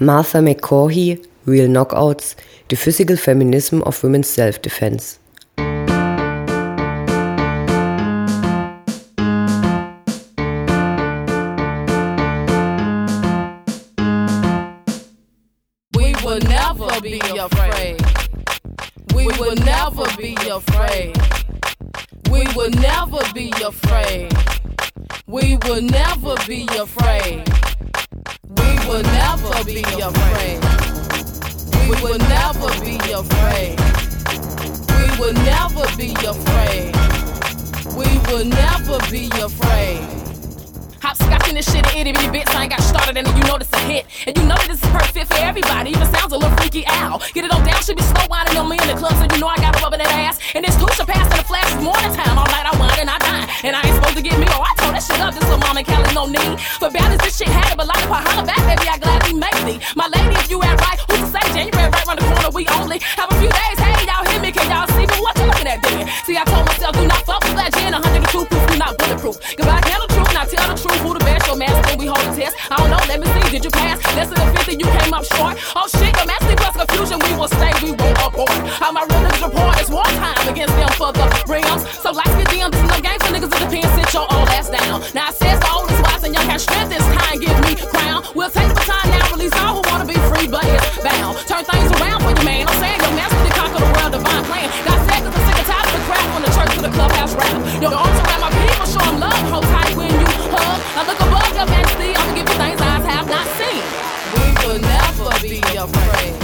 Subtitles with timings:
[0.00, 2.36] Martha McCaughey, Real Knockouts,
[2.68, 5.18] The Physical Feminism of Women's Self-Defense.
[15.96, 18.00] We will never be afraid.
[19.16, 21.16] We will never be afraid.
[22.30, 24.32] We will never be afraid.
[25.26, 27.67] We will never be afraid.
[28.88, 30.60] Will never be afraid.
[31.88, 33.78] We will never be afraid.
[34.96, 36.96] We will never be afraid.
[37.94, 40.00] We will never be afraid.
[41.04, 42.50] Hopscotching this shit itty bitty bits.
[42.54, 44.06] I ain't got started and you know this a hit.
[44.26, 45.90] And you know that this is perfect for everybody.
[45.90, 47.20] Even sounds a little freaky ow.
[47.34, 49.12] Get it on down, should be slow winding on me in the club.
[49.12, 50.40] So you know I got a rubber that ass.
[50.54, 50.88] And this two
[55.08, 55.32] shit up.
[55.34, 56.60] This little mama Kelly, no need.
[56.78, 57.76] For balance, this shit had it.
[57.76, 59.32] But like if I holler back, baby, I gladly
[59.68, 59.80] thee.
[59.96, 62.50] My lady, if you act right, who's to say January right the corner?
[62.52, 63.78] We only have a few days.
[63.80, 64.52] Hey, y'all hear me?
[64.52, 65.16] Can y'all see me?
[65.20, 66.08] What you looking at then?
[66.24, 67.92] See, I told myself, do not fuck with that gin.
[67.92, 69.36] 102 proof, we not bulletproof.
[69.56, 71.00] Goodbye, tell the truth, now tell the truth.
[71.00, 71.46] Who the best?
[71.48, 72.54] Your mask when we hold a test.
[72.70, 73.58] I don't know, let me see.
[73.58, 73.96] Did you pass?
[74.16, 75.56] Less than a 50, you came up short.
[75.76, 77.18] Oh shit, your mask plus confusion.
[77.24, 78.52] We will stay, we won't abort.
[78.82, 81.82] How my rhythms report is war time against them for the rims.
[82.02, 82.27] So like
[97.80, 99.50] Your arms around my people, show them love.
[99.52, 100.80] Hold tight when you hug.
[100.98, 103.82] I look above your majesty, I'ma give you things eyes have not seen.
[104.34, 106.34] We will never be afraid.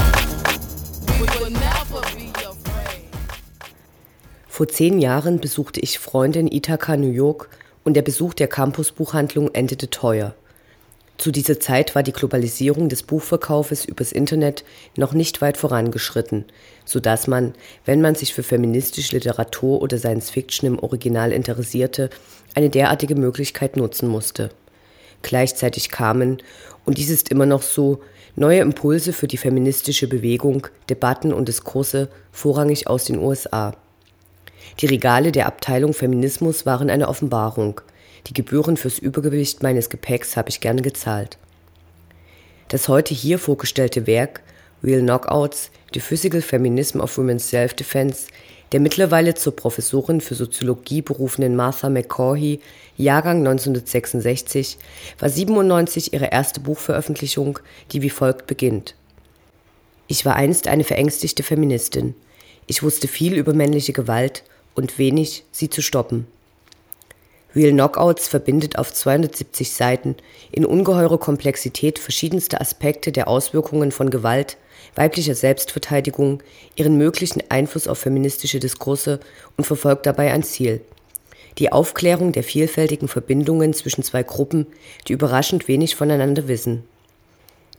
[4.49, 7.49] Vor zehn Jahren besuchte ich Freunde in Ithaca, New York,
[7.83, 10.37] und der Besuch der Campusbuchhandlung endete teuer.
[11.17, 14.65] Zu dieser Zeit war die Globalisierung des Buchverkaufes übers Internet
[14.97, 16.45] noch nicht weit vorangeschritten,
[16.85, 17.55] so dass man,
[17.85, 22.11] wenn man sich für feministische Literatur oder Science Fiction im Original interessierte,
[22.55, 24.51] eine derartige Möglichkeit nutzen musste.
[25.23, 26.43] Gleichzeitig kamen,
[26.85, 28.01] und dies ist immer noch so,
[28.37, 33.75] neue Impulse für die feministische Bewegung, Debatten und Diskurse vorrangig aus den USA.
[34.81, 37.81] Die Regale der Abteilung Feminismus waren eine Offenbarung.
[38.27, 41.37] Die Gebühren fürs Übergewicht meines Gepäcks habe ich gerne gezahlt.
[42.69, 44.43] Das heute hier vorgestellte Werk
[44.83, 48.27] Real Knockouts, The Physical Feminism of Women's Self-Defense,
[48.73, 52.61] der mittlerweile zur Professorin für Soziologie berufenen Martha McCaughey,
[52.97, 54.79] Jahrgang 1966,
[55.19, 57.59] war 97 ihre erste Buchveröffentlichung,
[57.93, 58.95] die wie folgt beginnt.
[60.07, 62.15] Ich war einst eine verängstigte Feministin.
[62.67, 64.43] Ich wusste viel über männliche Gewalt
[64.75, 66.27] und wenig, sie zu stoppen.
[67.55, 70.17] Real Knockouts verbindet auf 270 Seiten
[70.51, 74.57] in ungeheurer Komplexität verschiedenste Aspekte der Auswirkungen von Gewalt,
[74.97, 76.43] weiblicher Selbstverteidigung,
[76.75, 79.21] ihren möglichen Einfluss auf feministische Diskurse
[79.57, 80.81] und verfolgt dabei ein Ziel.
[81.59, 84.67] Die Aufklärung der vielfältigen Verbindungen zwischen zwei Gruppen,
[85.07, 86.83] die überraschend wenig voneinander wissen.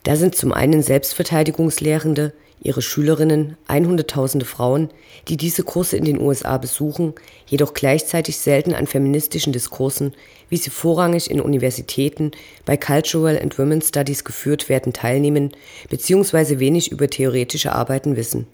[0.04, 2.32] Da sind zum einen Selbstverteidigungslehrende,
[2.62, 4.90] ihre Schülerinnen, einhunderttausende Frauen,
[5.28, 7.14] die diese Kurse in den USA besuchen,
[7.46, 10.14] jedoch gleichzeitig selten an feministischen Diskursen,
[10.50, 12.32] wie sie vorrangig in Universitäten
[12.66, 15.52] bei Cultural and Women's Studies geführt werden, teilnehmen,
[15.90, 18.48] beziehungsweise wenig über theoretische Arbeiten wissen.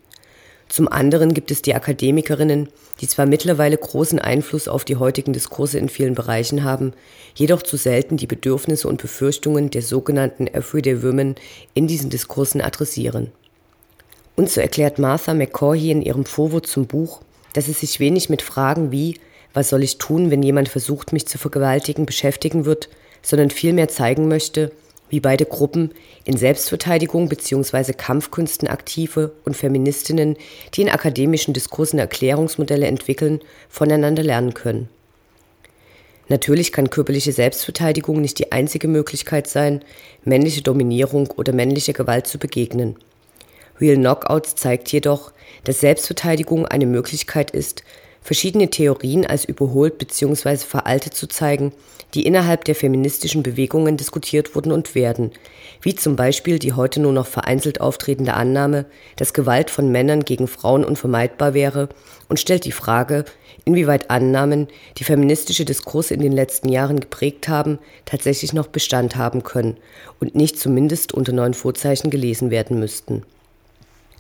[0.72, 2.70] Zum anderen gibt es die Akademikerinnen,
[3.02, 6.94] die zwar mittlerweile großen Einfluss auf die heutigen Diskurse in vielen Bereichen haben,
[7.36, 11.36] jedoch zu selten die Bedürfnisse und Befürchtungen der sogenannten Everyday Women
[11.74, 13.32] in diesen Diskursen adressieren.
[14.36, 17.22] Und so erklärt Martha McCaughey in ihrem Vorwort zum Buch,
[17.54, 19.16] dass es sich wenig mit Fragen wie
[19.54, 22.90] was soll ich tun, wenn jemand versucht, mich zu vergewaltigen, beschäftigen wird,
[23.22, 24.72] sondern vielmehr zeigen möchte,
[25.10, 25.92] wie beide Gruppen
[26.24, 27.94] in Selbstverteidigung bzw.
[27.94, 30.38] Kampfkünsten aktive und Feministinnen,
[30.74, 34.88] die in akademischen Diskursen Erklärungsmodelle entwickeln, voneinander lernen können.
[36.30, 39.84] Natürlich kann körperliche Selbstverteidigung nicht die einzige Möglichkeit sein,
[40.24, 42.96] männliche Dominierung oder männliche Gewalt zu begegnen.
[43.82, 45.32] Real Knockouts zeigt jedoch,
[45.64, 47.84] dass Selbstverteidigung eine Möglichkeit ist,
[48.22, 50.58] verschiedene Theorien als überholt bzw.
[50.58, 51.74] veraltet zu zeigen,
[52.14, 55.32] die innerhalb der feministischen Bewegungen diskutiert wurden und werden,
[55.82, 58.86] wie zum Beispiel die heute nur noch vereinzelt auftretende Annahme,
[59.16, 61.90] dass Gewalt von Männern gegen Frauen unvermeidbar wäre
[62.30, 63.26] und stellt die Frage,
[63.66, 64.68] inwieweit Annahmen,
[64.98, 69.78] die feministische Diskurse in den letzten Jahren geprägt haben, tatsächlich noch Bestand haben können
[70.20, 73.24] und nicht zumindest unter neuen Vorzeichen gelesen werden müssten.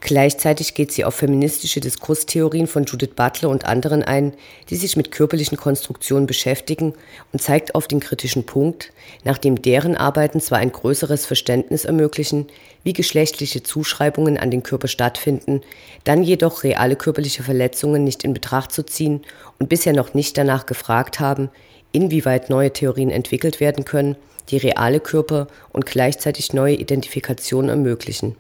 [0.04, 4.34] Gleichzeitig geht sie auf feministische Diskurstheorien von Judith Butler und anderen ein,
[4.72, 6.96] die sich mit körperlichen Konstruktionen beschäftigen
[7.32, 8.92] und zeigt auf den kritischen Punkt,
[9.24, 12.48] nachdem deren Arbeiten zwar ein größeres Verständnis ermöglichen,
[12.84, 15.62] wie geschlechtliche Zuschreibungen an den Körper stattfinden,
[16.04, 19.22] dann jedoch reale körperliche Verletzungen nicht in Betracht zu ziehen
[19.60, 21.52] und bisher noch nicht danach gefragt haben,
[21.92, 24.16] inwieweit neue Theorien entwickelt werden können,
[24.50, 28.36] die reale Körper und gleichzeitig neue Identifikationen ermöglichen.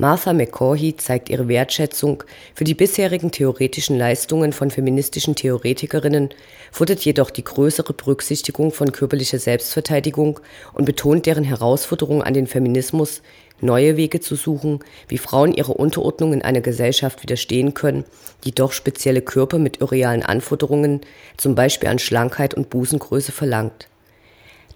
[0.00, 2.24] Martha McCaughey zeigt ihre Wertschätzung
[2.54, 6.30] für die bisherigen theoretischen Leistungen von feministischen Theoretikerinnen,
[6.72, 10.40] fordert jedoch die größere Berücksichtigung von körperlicher Selbstverteidigung
[10.72, 13.20] und betont deren Herausforderung an den Feminismus,
[13.60, 18.04] neue Wege zu suchen, wie Frauen ihrer Unterordnung in einer Gesellschaft widerstehen können,
[18.44, 21.02] die doch spezielle Körper mit irrealen Anforderungen,
[21.36, 23.86] zum Beispiel an Schlankheit und Busengröße, verlangt.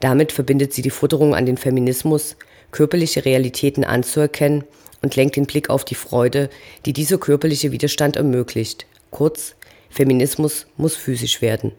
[0.01, 2.37] Damit verbindet sie die Forderung an den Feminismus,
[2.73, 4.65] körperliche Realitäten anzuerkennen
[5.05, 6.49] und lenkt den Blick auf die Freude,
[6.87, 8.87] die dieser körperliche Widerstand ermöglicht.
[9.11, 9.55] Kurz,
[9.91, 11.73] Feminismus muss physisch werden.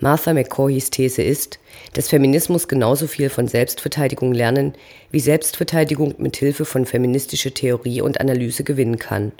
[0.00, 1.60] Martha McCaughys These ist,
[1.92, 4.74] dass Feminismus genauso viel von Selbstverteidigung lernen,
[5.12, 9.30] wie Selbstverteidigung mit Hilfe von feministischer Theorie und Analyse gewinnen kann.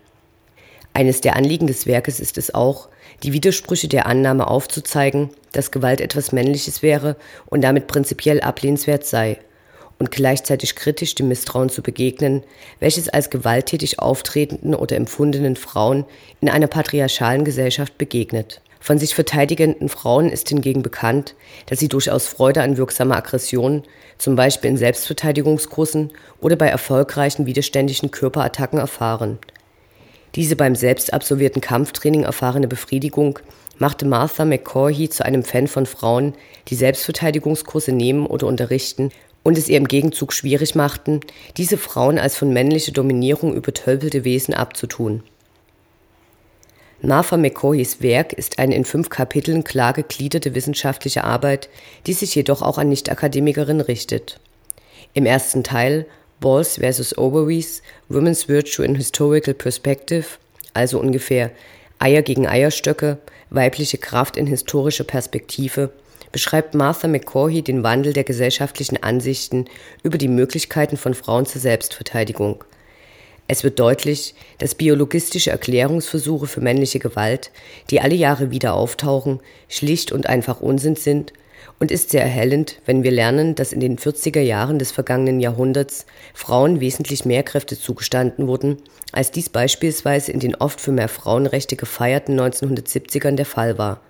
[0.94, 2.88] Eines der Anliegen des Werkes ist es auch,
[3.24, 7.16] die Widersprüche der Annahme aufzuzeigen, dass Gewalt etwas Männliches wäre
[7.46, 9.38] und damit prinzipiell ablehnenswert sei,
[10.02, 12.42] und gleichzeitig kritisch dem Misstrauen zu begegnen,
[12.80, 16.04] welches als gewalttätig auftretenden oder empfundenen Frauen
[16.40, 18.60] in einer patriarchalen Gesellschaft begegnet.
[18.80, 23.84] Von sich verteidigenden Frauen ist hingegen bekannt, dass sie durchaus Freude an wirksamer Aggression,
[24.18, 26.10] zum Beispiel in Selbstverteidigungskursen
[26.40, 29.38] oder bei erfolgreichen widerständigen Körperattacken erfahren.
[30.34, 33.38] Diese beim selbst absolvierten Kampftraining erfahrene Befriedigung
[33.78, 36.34] machte Martha McCaughey zu einem Fan von Frauen,
[36.66, 39.12] die Selbstverteidigungskurse nehmen oder unterrichten
[39.42, 41.20] und es ihr im Gegenzug schwierig machten,
[41.56, 45.22] diese Frauen als von männlicher Dominierung übertölpelte Wesen abzutun.
[47.04, 51.68] Martha McCoys Werk ist eine in fünf Kapiteln klar gegliederte wissenschaftliche Arbeit,
[52.06, 54.38] die sich jedoch auch an Nicht-Akademikerinnen richtet.
[55.12, 56.06] Im ersten Teil
[56.38, 57.18] Balls vs.
[57.18, 60.26] Ovaries, Women's Virtue in Historical Perspective,
[60.74, 61.50] also ungefähr
[61.98, 63.18] Eier gegen Eierstöcke,
[63.50, 65.90] weibliche Kraft in historischer Perspektive,
[66.32, 69.66] beschreibt Martha McCaughey den Wandel der gesellschaftlichen Ansichten
[70.02, 72.64] über die Möglichkeiten von Frauen zur Selbstverteidigung.
[73.48, 77.50] Es wird deutlich, dass biologistische Erklärungsversuche für männliche Gewalt,
[77.90, 81.32] die alle Jahre wieder auftauchen, schlicht und einfach Unsinn sind
[81.78, 86.06] und ist sehr erhellend, wenn wir lernen, dass in den 40er Jahren des vergangenen Jahrhunderts
[86.32, 88.78] Frauen wesentlich mehr Kräfte zugestanden wurden,
[89.12, 94.00] als dies beispielsweise in den oft für mehr Frauenrechte gefeierten 1970ern der Fall war.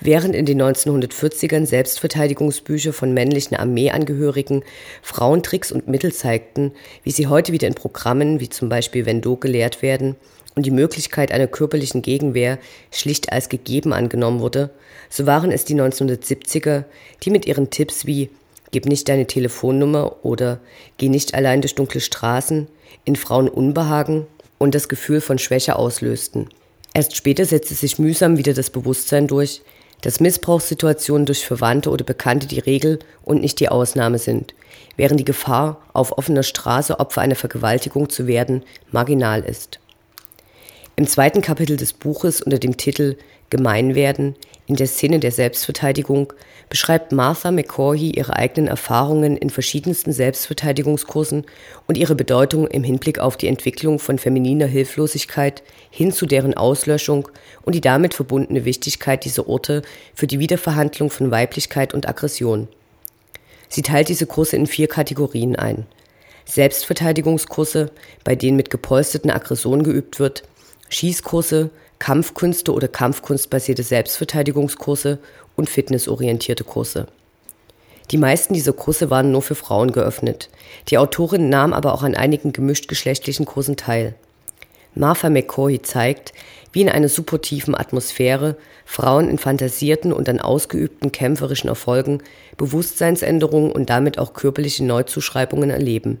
[0.00, 4.62] Während in den 1940ern Selbstverteidigungsbücher von männlichen Armeeangehörigen
[5.02, 6.72] Frauen Tricks und Mittel zeigten,
[7.02, 10.16] wie sie heute wieder in Programmen wie zum Beispiel Vendo gelehrt werden
[10.54, 12.58] und die Möglichkeit einer körperlichen Gegenwehr
[12.90, 14.70] schlicht als gegeben angenommen wurde,
[15.08, 16.84] so waren es die 1970er,
[17.22, 18.30] die mit ihren Tipps wie
[18.72, 20.60] Gib nicht deine Telefonnummer oder
[20.98, 22.66] Geh nicht allein durch dunkle Straßen
[23.04, 24.26] in Frauen Unbehagen
[24.58, 26.48] und das Gefühl von Schwäche auslösten.
[26.92, 29.62] Erst später setzte sich mühsam wieder das Bewusstsein durch,
[30.00, 34.54] dass Missbrauchssituationen durch Verwandte oder Bekannte die Regel und nicht die Ausnahme sind,
[34.96, 39.80] während die Gefahr, auf offener Straße Opfer einer Vergewaltigung zu werden, marginal ist.
[40.96, 43.16] Im zweiten Kapitel des Buches unter dem Titel
[43.50, 44.34] Gemeinwerden
[44.66, 46.32] in der Szene der Selbstverteidigung
[46.68, 51.44] beschreibt Martha McCaughey ihre eigenen Erfahrungen in verschiedensten Selbstverteidigungskursen
[51.86, 57.28] und ihre Bedeutung im Hinblick auf die Entwicklung von femininer Hilflosigkeit hin zu deren Auslöschung
[57.62, 59.82] und die damit verbundene Wichtigkeit dieser Orte
[60.14, 62.66] für die Wiederverhandlung von Weiblichkeit und Aggression.
[63.68, 65.86] Sie teilt diese Kurse in vier Kategorien ein.
[66.44, 67.90] Selbstverteidigungskurse,
[68.24, 70.44] bei denen mit gepolsterten Aggressionen geübt wird,
[70.88, 75.18] Schießkurse, Kampfkünste oder kampfkunstbasierte Selbstverteidigungskurse
[75.56, 77.06] und fitnessorientierte Kurse.
[78.10, 80.48] Die meisten dieser Kurse waren nur für Frauen geöffnet.
[80.88, 84.14] Die Autorin nahm aber auch an einigen gemischtgeschlechtlichen Kursen teil.
[84.94, 86.32] Martha McCoy zeigt,
[86.72, 92.22] wie in einer supportiven Atmosphäre Frauen in fantasierten und an ausgeübten kämpferischen Erfolgen
[92.56, 96.20] Bewusstseinsänderungen und damit auch körperliche Neuzuschreibungen erleben.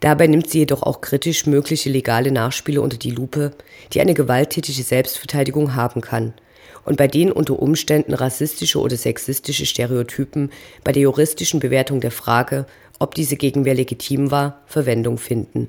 [0.00, 3.52] Dabei nimmt sie jedoch auch kritisch mögliche legale Nachspiele unter die Lupe,
[3.92, 6.32] die eine gewalttätige Selbstverteidigung haben kann
[6.84, 10.50] und bei denen unter Umständen rassistische oder sexistische Stereotypen
[10.82, 12.66] bei der juristischen Bewertung der Frage,
[12.98, 15.68] ob diese Gegenwehr legitim war, Verwendung finden.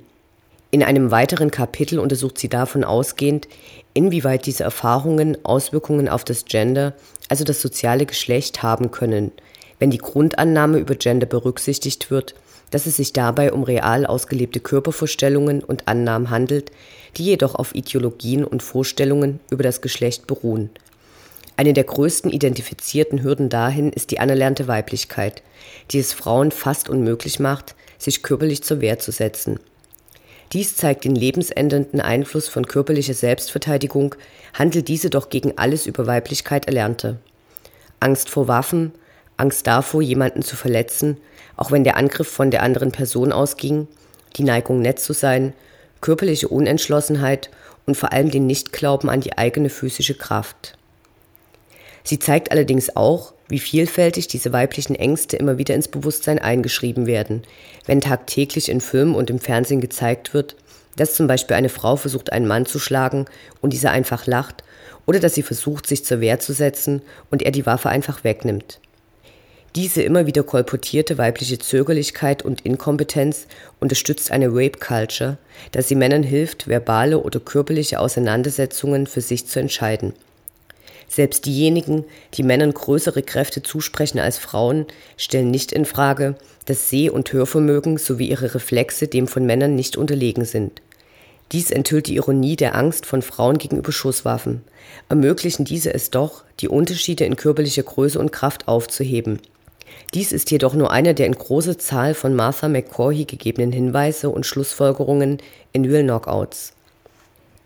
[0.71, 3.49] In einem weiteren Kapitel untersucht sie davon ausgehend,
[3.93, 6.93] inwieweit diese Erfahrungen Auswirkungen auf das Gender,
[7.27, 9.31] also das soziale Geschlecht, haben können,
[9.79, 12.35] wenn die Grundannahme über Gender berücksichtigt wird,
[12.71, 16.71] dass es sich dabei um real ausgelebte Körpervorstellungen und Annahmen handelt,
[17.17, 20.69] die jedoch auf Ideologien und Vorstellungen über das Geschlecht beruhen.
[21.57, 25.43] Eine der größten identifizierten Hürden dahin ist die anerlernte Weiblichkeit,
[25.91, 29.59] die es Frauen fast unmöglich macht, sich körperlich zur Wehr zu setzen.
[30.53, 34.15] Dies zeigt den lebensändernden Einfluss von körperlicher Selbstverteidigung,
[34.53, 37.17] handelt diese doch gegen alles über Weiblichkeit Erlernte.
[37.99, 38.91] Angst vor Waffen,
[39.41, 41.17] Angst davor, jemanden zu verletzen,
[41.57, 43.87] auch wenn der Angriff von der anderen Person ausging,
[44.37, 45.53] die Neigung nett zu sein,
[45.99, 47.49] körperliche Unentschlossenheit
[47.85, 50.77] und vor allem den Nichtglauben an die eigene physische Kraft.
[52.03, 57.43] Sie zeigt allerdings auch, wie vielfältig diese weiblichen Ängste immer wieder ins Bewusstsein eingeschrieben werden,
[57.85, 60.55] wenn tagtäglich in Filmen und im Fernsehen gezeigt wird,
[60.95, 63.25] dass zum Beispiel eine Frau versucht, einen Mann zu schlagen
[63.59, 64.63] und dieser einfach lacht,
[65.05, 68.79] oder dass sie versucht, sich zur Wehr zu setzen und er die Waffe einfach wegnimmt.
[69.75, 73.47] Diese immer wieder kolportierte weibliche Zögerlichkeit und Inkompetenz
[73.79, 75.37] unterstützt eine Rape Culture,
[75.71, 80.11] dass sie Männern hilft, verbale oder körperliche Auseinandersetzungen für sich zu entscheiden.
[81.07, 86.35] Selbst diejenigen, die Männern größere Kräfte zusprechen als Frauen, stellen nicht in Frage,
[86.65, 90.81] dass Seh- und Hörvermögen sowie ihre Reflexe dem von Männern nicht unterlegen sind.
[91.53, 94.61] Dies enthüllt die Ironie der Angst von Frauen gegenüber Schusswaffen.
[95.09, 99.39] Ermöglichen diese es doch, die Unterschiede in körperlicher Größe und Kraft aufzuheben.
[100.13, 104.45] Dies ist jedoch nur einer der in großer Zahl von Martha McCaughey gegebenen Hinweise und
[104.45, 105.37] Schlussfolgerungen
[105.73, 106.73] in Real Knockouts.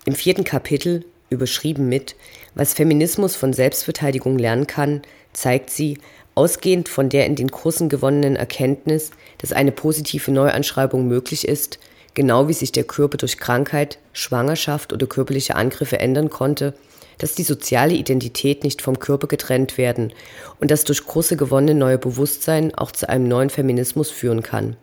[0.05, 2.15] Im vierten Kapitel, überschrieben mit
[2.53, 5.01] Was Feminismus von Selbstverteidigung lernen kann,
[5.33, 5.97] zeigt sie,
[6.35, 11.79] ausgehend von der in den Kursen gewonnenen Erkenntnis, dass eine positive Neuanschreibung möglich ist,
[12.13, 16.73] genau wie sich der Körper durch Krankheit, Schwangerschaft oder körperliche Angriffe ändern konnte,
[17.17, 20.13] dass die soziale Identität nicht vom Körper getrennt werden
[20.59, 24.75] und dass durch Kurse gewonnene neue Bewusstsein auch zu einem neuen Feminismus führen kann.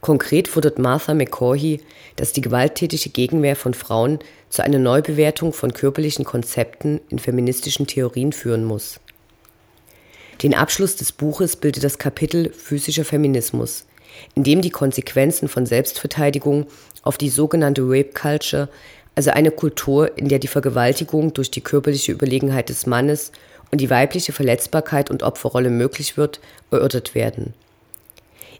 [0.00, 1.80] Konkret fordert Martha McCaughey,
[2.16, 8.32] dass die gewalttätige Gegenwehr von Frauen zu einer Neubewertung von körperlichen Konzepten in feministischen Theorien
[8.32, 8.98] führen muss.
[10.42, 13.84] Den Abschluss des Buches bildet das Kapitel Physischer Feminismus,
[14.34, 16.66] in dem die Konsequenzen von Selbstverteidigung
[17.02, 18.70] auf die sogenannte Rape Culture,
[19.20, 23.32] also eine Kultur, in der die Vergewaltigung durch die körperliche Überlegenheit des Mannes
[23.70, 27.52] und die weibliche Verletzbarkeit und Opferrolle möglich wird, erörtert werden.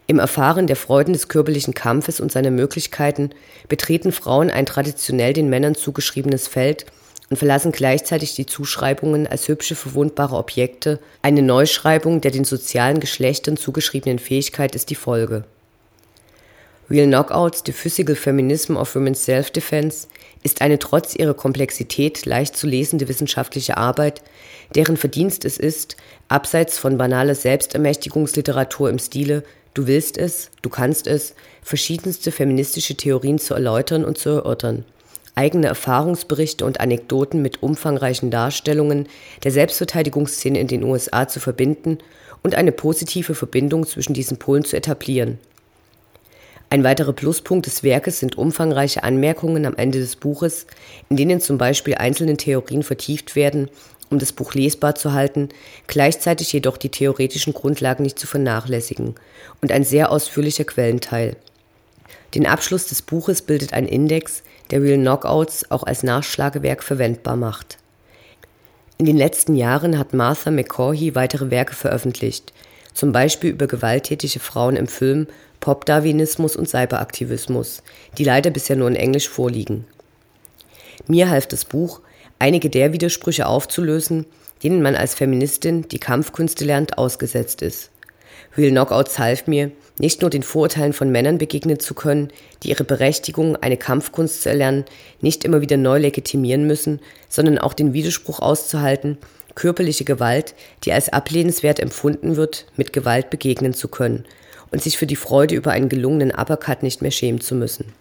[0.06, 3.30] Im Erfahren der Freuden des körperlichen Kampfes und seiner Möglichkeiten
[3.70, 6.84] betreten Frauen ein traditionell den Männern zugeschriebenes Feld
[7.30, 10.98] und verlassen gleichzeitig die Zuschreibungen als hübsche, verwundbare Objekte.
[11.22, 15.44] Eine Neuschreibung der den sozialen Geschlechtern zugeschriebenen Fähigkeit ist die Folge.
[16.90, 20.08] Real Knockouts, The Physical Feminism of Women's Self-Defense
[20.42, 24.22] ist eine trotz ihrer Komplexität leicht zu lesende wissenschaftliche Arbeit,
[24.74, 25.96] deren Verdienst es ist,
[26.28, 29.42] abseits von banaler Selbstermächtigungsliteratur im Stile
[29.72, 34.84] Du willst es, du kannst es, verschiedenste feministische Theorien zu erläutern und zu erörtern
[35.34, 39.08] eigene Erfahrungsberichte und Anekdoten mit umfangreichen Darstellungen
[39.42, 41.98] der Selbstverteidigungsszene in den USA zu verbinden
[42.42, 45.38] und eine positive Verbindung zwischen diesen Polen zu etablieren.
[46.72, 50.68] Ein weiterer Pluspunkt des Werkes sind umfangreiche Anmerkungen am Ende des Buches,
[51.08, 53.68] in denen zum Beispiel einzelne Theorien vertieft werden,
[54.08, 55.48] um das Buch lesbar zu halten,
[55.88, 59.16] gleichzeitig jedoch die theoretischen Grundlagen nicht zu vernachlässigen,
[59.60, 61.36] und ein sehr ausführlicher Quellenteil.
[62.36, 67.78] Den Abschluss des Buches bildet ein Index, der Real Knockouts auch als Nachschlagewerk verwendbar macht.
[68.96, 72.52] In den letzten Jahren hat Martha McCaughey weitere Werke veröffentlicht,
[72.94, 75.26] zum Beispiel über gewalttätige Frauen im Film,
[75.60, 77.82] Pop-Darwinismus und Cyberaktivismus,
[78.16, 79.84] die leider bisher nur in Englisch vorliegen.
[81.06, 82.00] Mir half das Buch,
[82.38, 84.26] einige der Widersprüche aufzulösen,
[84.62, 87.90] denen man als Feministin, die Kampfkünste lernt, ausgesetzt ist.
[88.56, 92.84] Real Knockouts half mir, nicht nur den Vorurteilen von Männern begegnen zu können, die ihre
[92.84, 94.86] Berechtigung, eine Kampfkunst zu erlernen,
[95.20, 99.18] nicht immer wieder neu legitimieren müssen, sondern auch den Widerspruch auszuhalten,
[99.54, 104.24] körperliche Gewalt, die als ablehnenswert empfunden wird, mit Gewalt begegnen zu können
[104.70, 107.92] und sich für die Freude über einen gelungenen Uppercut nicht mehr schämen zu müssen.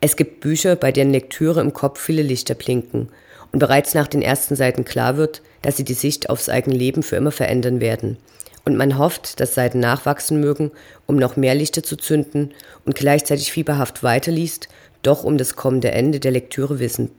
[0.00, 3.08] Es gibt Bücher, bei deren Lektüre im Kopf viele Lichter blinken
[3.52, 7.02] und bereits nach den ersten Seiten klar wird, dass sie die Sicht aufs eigene Leben
[7.02, 8.16] für immer verändern werden–
[8.64, 10.70] und man hofft, dass Seiten nachwachsen mögen,
[11.06, 12.52] um noch mehr Lichter zu zünden
[12.84, 14.68] und gleichzeitig fieberhaft weiterliest,
[15.02, 17.10] doch um das kommende Ende der Lektüre wissen.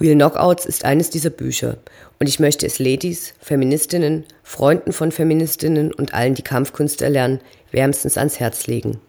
[0.00, 1.76] Real Knockouts ist eines dieser Bücher
[2.18, 8.18] und ich möchte es Ladies, Feministinnen, Freunden von Feministinnen und allen, die Kampfkünste erlernen, wärmstens
[8.18, 9.00] ans Herz legen.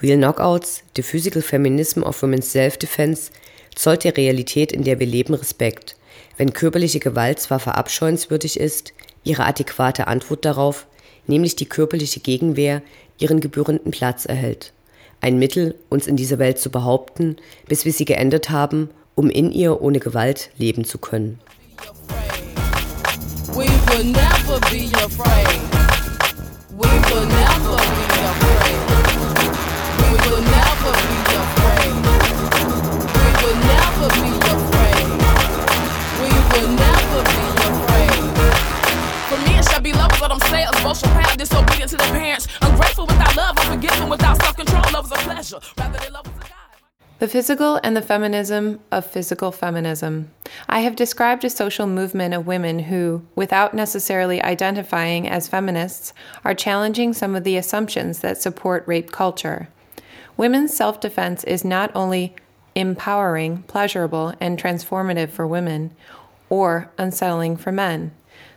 [0.00, 3.32] Real Knockouts, The Physical Feminism of Women's Self-Defense,
[3.74, 5.96] zollt der Realität, in der wir leben, Respekt.
[6.38, 10.86] Wenn körperliche Gewalt zwar verabscheuenswürdig ist, ihre adäquate Antwort darauf,
[11.26, 12.80] nämlich die körperliche Gegenwehr,
[13.18, 14.72] ihren gebührenden Platz erhält.
[15.20, 17.36] Ein Mittel, uns in dieser Welt zu behaupten,
[17.66, 18.88] bis wir sie geändert haben,
[19.18, 21.40] um in ihr ohne Gewalt leben zu können.
[41.38, 42.48] Disobedient to the parents.
[42.62, 44.82] Ungrateful without love, unforgiving without self control.
[44.92, 46.27] Love is a pleasure rather than love.
[47.18, 50.30] The physical and the feminism of physical feminism.
[50.68, 56.12] I have described a social movement of women who, without necessarily identifying as feminists,
[56.44, 59.68] are challenging some of the assumptions that support rape culture.
[60.36, 62.36] Women's self defense is not only
[62.76, 65.90] empowering, pleasurable, and transformative for women,
[66.48, 68.12] or unsettling for men.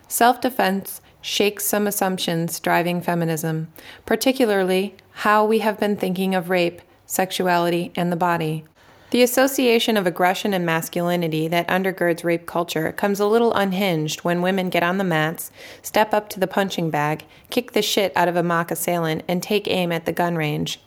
[0.08, 3.70] Self defense shakes some assumptions driving feminism,
[4.06, 8.64] particularly how we have been thinking of rape sexuality, and the body.
[9.10, 14.42] The association of aggression and masculinity that undergirds rape culture comes a little unhinged when
[14.42, 15.52] women get on the mats,
[15.82, 19.44] step up to the punching bag, kick the shit out of a mock assailant, and
[19.44, 20.80] take aim at the gun range.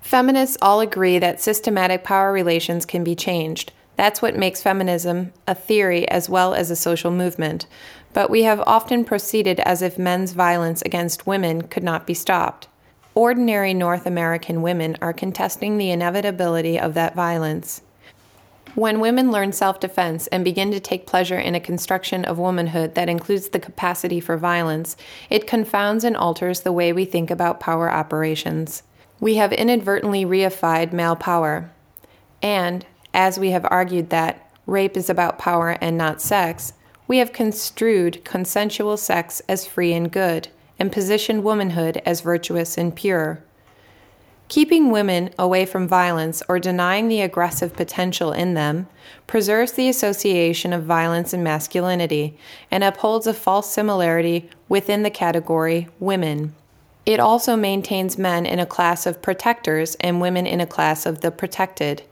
[0.00, 3.72] Feminists all agree that systematic power relations can be changed.
[3.94, 7.66] That's what makes feminism a theory as well as a social movement.
[8.12, 12.66] But we have often proceeded as if men's violence against women could not be stopped.
[13.16, 17.80] Ordinary North American women are contesting the inevitability of that violence.
[18.74, 22.96] When women learn self defense and begin to take pleasure in a construction of womanhood
[22.96, 24.96] that includes the capacity for violence,
[25.30, 28.82] it confounds and alters the way we think about power operations.
[29.20, 31.70] We have inadvertently reified male power.
[32.42, 36.72] And, as we have argued that rape is about power and not sex,
[37.06, 42.94] we have construed consensual sex as free and good and positioned womanhood as virtuous and
[42.94, 43.42] pure.
[44.48, 48.86] Keeping women away from violence or denying the aggressive potential in them
[49.26, 52.36] preserves the association of violence and masculinity
[52.70, 56.54] and upholds a false similarity within the category women.
[57.06, 61.20] It also maintains men in a class of protectors and women in a class of
[61.20, 62.02] the protected,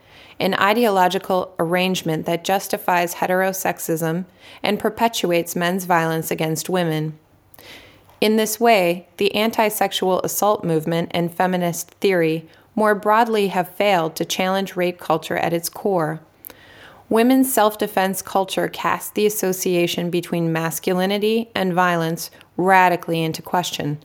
[0.41, 4.25] an ideological arrangement that justifies heterosexism
[4.63, 7.19] and perpetuates men's violence against women.
[8.23, 14.15] In this way, the anti sexual assault movement and feminist theory more broadly have failed
[14.15, 16.21] to challenge rape culture at its core.
[17.09, 23.99] Women's self defense culture casts the association between masculinity and violence radically into question.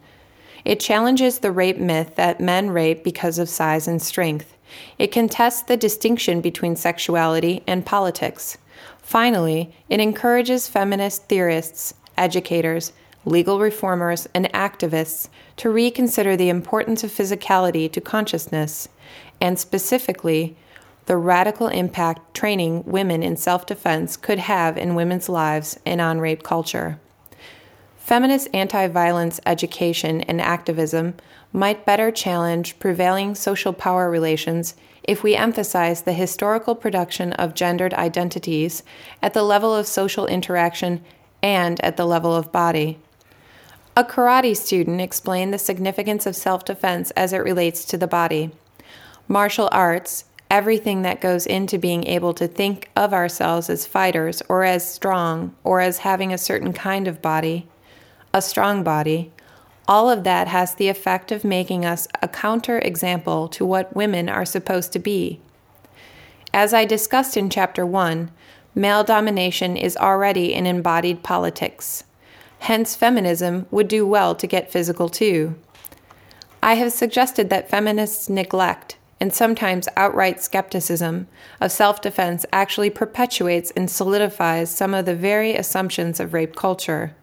[0.66, 4.58] It challenges the rape myth that men rape because of size and strength.
[4.98, 8.58] It contests the distinction between sexuality and politics.
[9.00, 12.94] Finally, it encourages feminist theorists, educators,
[13.28, 18.88] legal reformers, and activists to reconsider the importance of physicality to consciousness,
[19.42, 20.56] and specifically,
[21.06, 26.20] the radical impact training women in self defense could have in women's lives and on
[26.20, 27.00] rape culture.
[27.98, 31.14] Feminist anti violence education and activism
[31.54, 37.94] might better challenge prevailing social power relations if we emphasize the historical production of gendered
[37.94, 38.84] identities
[39.22, 41.04] at the level of social interaction
[41.42, 43.00] and at the level of body.
[43.98, 48.52] A karate student explained the significance of self defense as it relates to the body.
[49.28, 54.64] Martial arts, everything that goes into being able to think of ourselves as fighters or
[54.64, 57.68] as strong or as having a certain kind of body,
[58.36, 59.32] a strong body,
[59.88, 64.30] all of that has the effect of making us a counter example to what women
[64.30, 65.42] are supposed to be.
[66.54, 68.30] As I discussed in Chapter 1,
[68.76, 72.04] male domination is already an embodied politics.
[72.60, 75.56] Hence, feminism would do well to get physical too.
[76.62, 81.28] I have suggested that feminists' neglect and sometimes outright skepticism
[81.60, 87.16] of self defense actually perpetuates and solidifies some of the very assumptions of rape culture.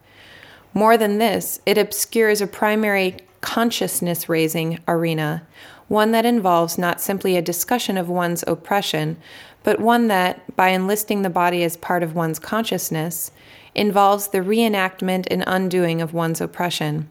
[0.73, 5.47] More than this, it obscures a primary consciousness raising arena,
[5.87, 9.17] one that involves not simply a discussion of one's oppression,
[9.63, 13.31] but one that, by enlisting the body as part of one's consciousness,
[13.75, 17.09] involves the reenactment and undoing of one's oppression.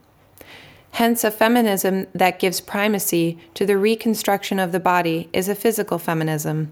[0.91, 5.97] Hence, a feminism that gives primacy to the reconstruction of the body is a physical
[5.97, 6.71] feminism.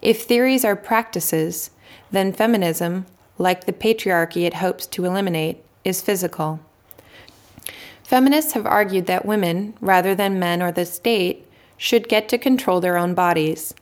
[0.00, 1.70] If theories are practices,
[2.10, 3.04] then feminism,
[3.36, 6.60] like the patriarchy it hopes to eliminate, is physical.
[8.02, 12.80] Feminists have argued that women, rather than men or the state, should get to control
[12.80, 13.74] their own bodies.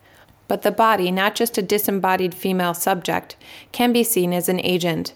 [0.48, 3.36] But the body, not just a disembodied female subject,
[3.70, 5.14] can be seen as an agent,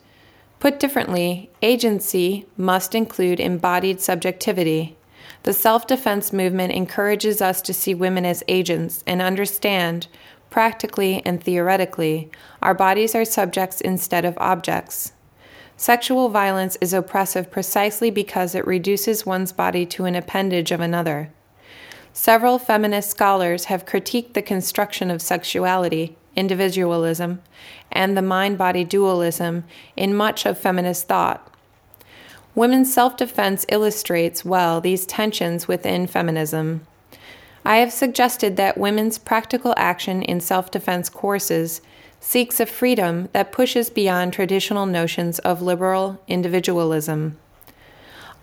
[0.63, 4.97] Put differently, agency must include embodied subjectivity.
[5.43, 10.07] The self defense movement encourages us to see women as agents and understand,
[10.51, 12.31] practically and theoretically,
[12.63, 15.15] our bodies are subjects instead of objects.
[15.77, 21.33] Sexual violence is oppressive precisely because it reduces one's body to an appendage of another.
[22.13, 27.43] Several feminist scholars have critiqued the construction of sexuality, individualism,
[27.93, 29.65] and the mind body dualism
[29.97, 31.47] in much of feminist thought.
[32.55, 36.87] Women's self defense illustrates well these tensions within feminism.
[37.65, 41.81] I have suggested that women's practical action in self defense courses
[42.21, 47.39] seeks a freedom that pushes beyond traditional notions of liberal individualism.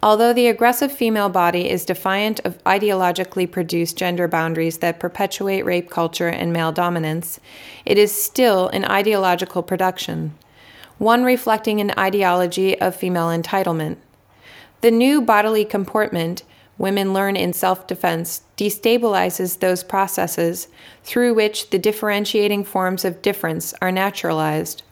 [0.01, 5.89] Although the aggressive female body is defiant of ideologically produced gender boundaries that perpetuate rape
[5.89, 7.39] culture and male dominance,
[7.85, 10.33] it is still an ideological production
[10.99, 13.95] one reflecting an ideology of female entitlement.
[14.81, 16.43] The new bodily comportment
[16.77, 20.67] women learn in self defense destabilizes those processes
[21.03, 24.83] through which the differentiating forms of difference are naturalized.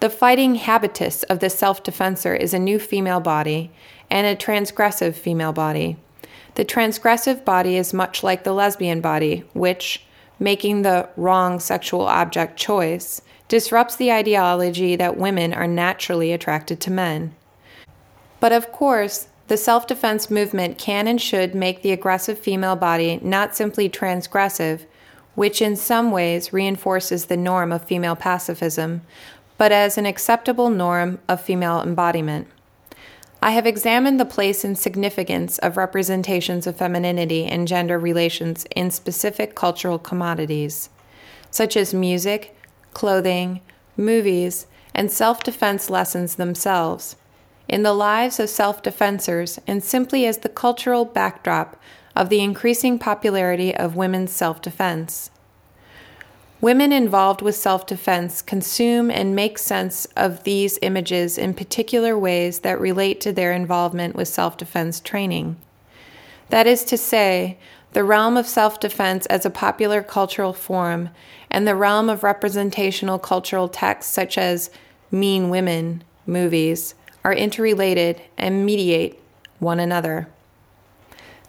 [0.00, 3.70] The fighting habitus of the self defensor is a new female body
[4.10, 5.98] and a transgressive female body.
[6.54, 10.02] The transgressive body is much like the lesbian body, which,
[10.38, 16.90] making the wrong sexual object choice, disrupts the ideology that women are naturally attracted to
[16.90, 17.34] men.
[18.40, 23.20] But of course, the self defense movement can and should make the aggressive female body
[23.22, 24.86] not simply transgressive,
[25.34, 29.02] which in some ways reinforces the norm of female pacifism,
[29.60, 32.48] but as an acceptable norm of female embodiment.
[33.42, 38.90] I have examined the place and significance of representations of femininity and gender relations in
[38.90, 40.88] specific cultural commodities,
[41.50, 42.56] such as music,
[42.94, 43.60] clothing,
[43.98, 47.16] movies, and self defense lessons themselves,
[47.68, 51.78] in the lives of self defensors, and simply as the cultural backdrop
[52.16, 55.30] of the increasing popularity of women's self defense.
[56.60, 62.60] Women involved with self defense consume and make sense of these images in particular ways
[62.60, 65.56] that relate to their involvement with self defense training.
[66.50, 67.56] That is to say,
[67.92, 71.08] the realm of self defense as a popular cultural form,
[71.50, 74.70] and the realm of representational cultural texts such as
[75.10, 76.94] Mean Women movies
[77.24, 79.18] are interrelated and mediate
[79.60, 80.28] one another.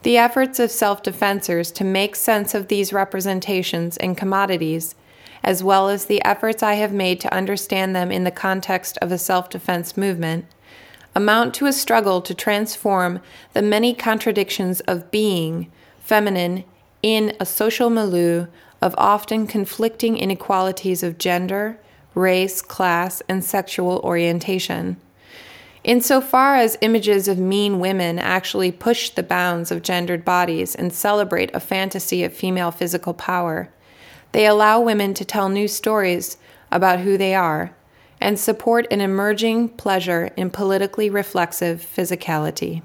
[0.03, 4.95] The efforts of self defensors to make sense of these representations and commodities,
[5.43, 9.11] as well as the efforts I have made to understand them in the context of
[9.11, 10.45] a self defense movement,
[11.15, 13.21] amount to a struggle to transform
[13.53, 16.63] the many contradictions of being feminine
[17.01, 18.47] in a social milieu
[18.81, 21.79] of often conflicting inequalities of gender,
[22.15, 24.97] race, class, and sexual orientation.
[25.83, 31.53] Insofar as images of mean women actually push the bounds of gendered bodies and celebrate
[31.55, 33.69] a fantasy of female physical power,
[34.31, 36.37] they allow women to tell new stories
[36.71, 37.75] about who they are
[38.21, 42.81] and support an emerging pleasure in politically reflexive physicality.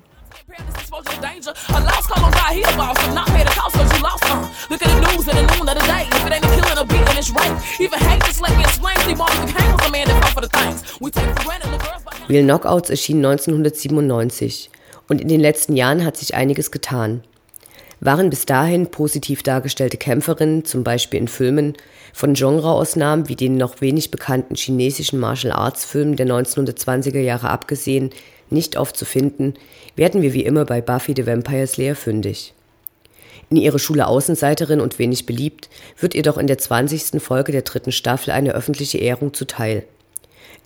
[12.28, 14.70] Real Knockouts erschien 1997
[15.08, 17.22] und in den letzten Jahren hat sich einiges getan.
[18.00, 21.74] Waren bis dahin positiv dargestellte Kämpferinnen, zum Beispiel in Filmen,
[22.12, 28.10] von Genreausnahmen wie den noch wenig bekannten chinesischen Martial Arts Filmen der 1920er Jahre abgesehen,
[28.50, 29.54] nicht oft zu finden,
[29.96, 32.52] werden wir wie immer bei Buffy the Vampire Slayer fündig.
[33.48, 37.22] In ihrer Schule Außenseiterin und wenig beliebt, wird ihr doch in der 20.
[37.22, 39.84] Folge der dritten Staffel eine öffentliche Ehrung zuteil.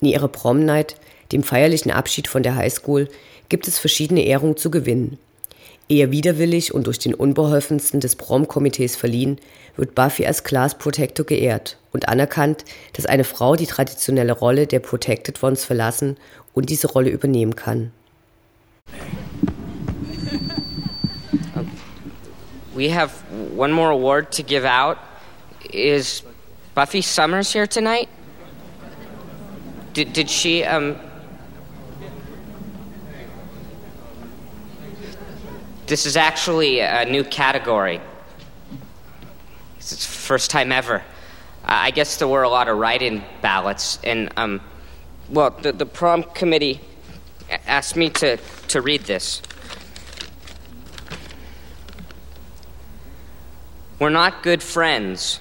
[0.00, 0.96] In ihrer Prom Night,
[1.30, 3.08] dem feierlichen Abschied von der Highschool,
[3.48, 5.18] gibt es verschiedene Ehrungen zu gewinnen.
[5.90, 9.40] Eher widerwillig und durch den unbeholfensten des Prom-Komitees verliehen,
[9.74, 14.78] wird Buffy als Class Protector geehrt und anerkannt, dass eine Frau die traditionelle Rolle der
[14.78, 16.16] Protected Ones verlassen
[16.54, 17.90] und diese Rolle übernehmen kann.
[22.76, 23.12] We have
[23.56, 24.96] one more award to give out.
[25.72, 26.22] Is
[26.76, 28.06] Buffy Summers here tonight?
[29.94, 30.94] Did, did she um
[35.90, 38.00] This is actually a new category.
[39.76, 41.02] It's first time ever.
[41.64, 44.60] I guess there were a lot of write-in ballots, and um,
[45.28, 46.80] well, the, the prom committee
[47.66, 48.36] asked me to,
[48.68, 49.42] to read this.
[53.98, 55.40] We're not good friends.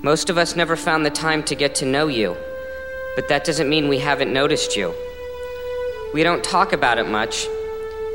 [0.00, 2.38] Most of us never found the time to get to know you,
[3.16, 4.94] but that doesn't mean we haven't noticed you.
[6.14, 7.46] We don't talk about it much,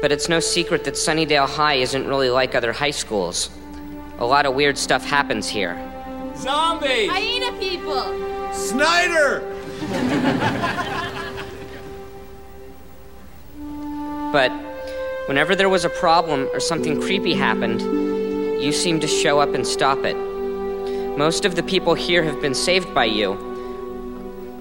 [0.01, 3.49] but it's no secret that Sunnydale High isn't really like other high schools.
[4.19, 5.75] A lot of weird stuff happens here.
[6.35, 7.09] Zombies!
[7.09, 8.53] Hyena people!
[8.53, 9.41] Snyder!
[14.31, 14.51] but
[15.27, 17.81] whenever there was a problem or something creepy happened,
[18.61, 20.15] you seemed to show up and stop it.
[21.17, 23.33] Most of the people here have been saved by you,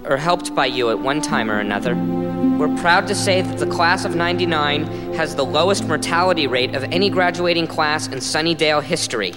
[0.07, 1.94] or helped by you at one time or another.
[2.59, 6.85] We're proud to say that the class of 99 has the lowest mortality rate of
[6.85, 9.33] any graduating class in Sunnydale history.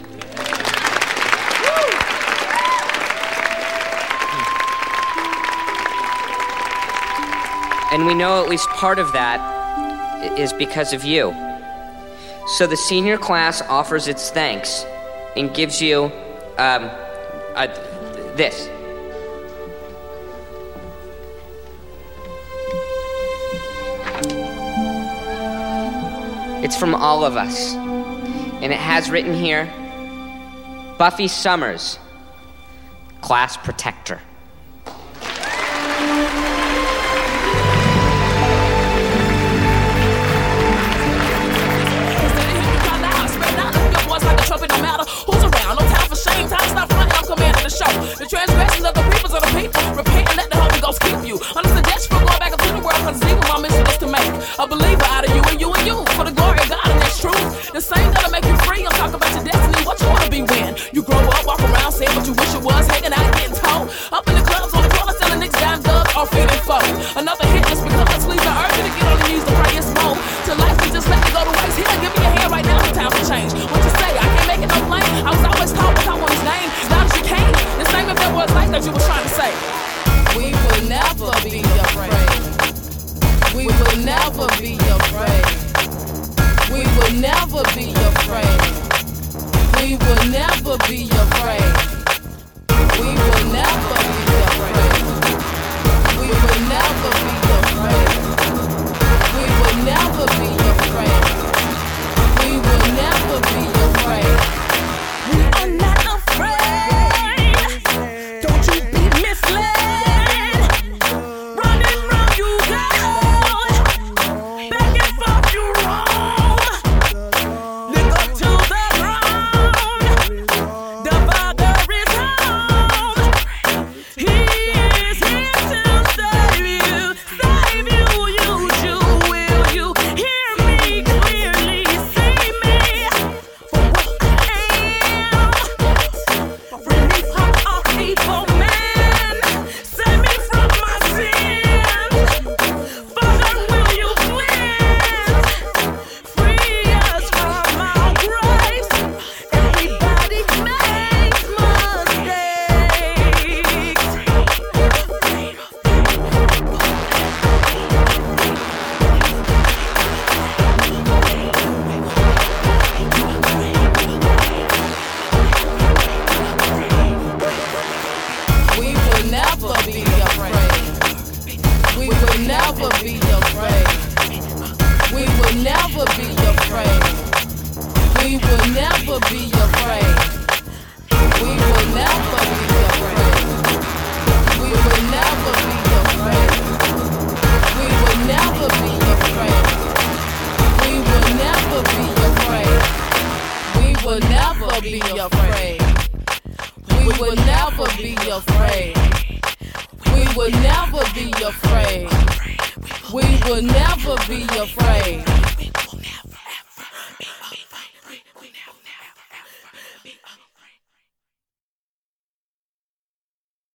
[7.92, 11.34] And we know at least part of that is because of you.
[12.58, 14.86] So the senior class offers its thanks
[15.36, 16.06] and gives you
[16.58, 16.84] um,
[17.56, 17.68] a,
[18.36, 18.70] this.
[26.70, 27.74] It's from all of us.
[27.74, 29.66] And it has written here
[31.00, 31.98] Buffy Summers,
[33.22, 34.22] class protector.